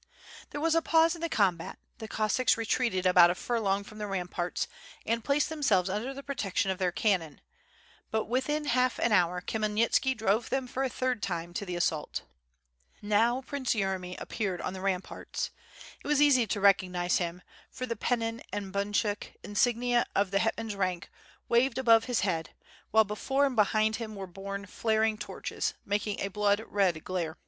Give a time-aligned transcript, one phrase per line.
[0.49, 4.07] There was a pause in the combat, the Cossacks retreated about a furlong from the
[4.07, 4.67] ramparts
[5.05, 7.39] and placed themselves under the protection of their cannon;
[8.09, 12.23] but within half an hour Khmyelnitski drove them for the third time to the assault.
[13.03, 15.51] Now Prince Yeremy appeared on the ramparts.
[16.03, 20.73] It was easy to recognize him, for the pennon and bunchuk, insignia of the hetman's
[20.75, 21.11] rank,
[21.47, 22.49] waved above his head,
[22.89, 27.37] while before and behind him were borne flaring torches, making a blood red glare.